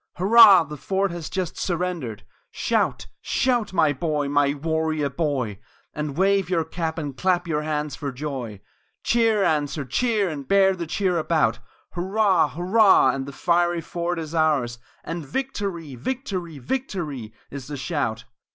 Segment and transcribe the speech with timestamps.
[0.15, 0.63] Hurrah!
[0.63, 2.23] the fort has just surrendered!
[2.49, 3.05] Shout!
[3.21, 3.71] Shout!
[3.71, 5.59] my boy, my warrior boy!
[5.93, 8.61] And wave your cap and clap your hands for joy!
[9.03, 11.59] Cheer answer cheer and bear the cheer about
[11.91, 12.47] Hurrah!
[12.47, 13.11] Hurrah!
[13.11, 18.25] for the fiery fort is ours; And "Victory!" "Victory!" "Victory!" Is the shout.